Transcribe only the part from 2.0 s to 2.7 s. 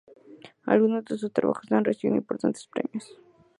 importantes